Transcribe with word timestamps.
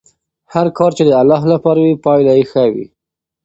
هر 0.53 0.67
کار 0.77 0.91
چې 0.97 1.03
د 1.05 1.11
الله 1.21 1.41
لپاره 1.53 1.79
وي 1.81 1.95
پایله 2.05 2.33
یې 2.39 2.43
ښه 2.51 2.65
وي. 2.73 2.85